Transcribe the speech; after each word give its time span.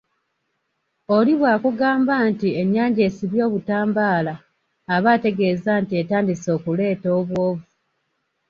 Oli 1.15 1.33
bw'akugamba 1.39 2.13
nti 2.29 2.47
ennyanja 2.61 3.01
esibye 3.09 3.41
obutambaala 3.47 4.33
aba 4.95 5.07
ategeeza 5.17 5.71
nti 5.81 5.93
etandise 6.01 6.49
okuleeta 6.57 7.09
obwovu 7.19 7.63